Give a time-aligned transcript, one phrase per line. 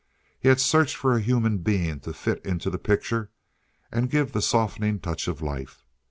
[0.39, 3.29] He had searched for a human being to fit into the picture
[3.91, 5.85] and give the softening touch of life.